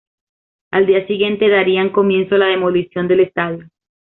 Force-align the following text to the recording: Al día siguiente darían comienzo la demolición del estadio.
Al 0.71 0.87
día 0.87 1.05
siguiente 1.05 1.47
darían 1.47 1.91
comienzo 1.91 2.35
la 2.35 2.47
demolición 2.47 3.07
del 3.07 3.19
estadio. 3.19 3.69